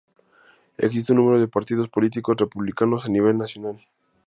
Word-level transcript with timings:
Existe 0.79 1.11
un 1.11 1.19
número 1.19 1.39
de 1.39 1.47
partidos 1.47 1.87
políticos 1.87 2.35
republicanos 2.35 3.05
a 3.05 3.09
nivel 3.09 3.37
nacional. 3.37 3.85